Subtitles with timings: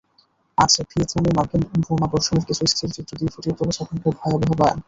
[0.57, 4.77] আছে ভিয়েতনামে মার্কিন বোমাবর্ষণের কিছু স্থিরচিত্র দিয়ে ফুটিয়ে তোলা সেখানকার ভয়াবহতার বয়ান।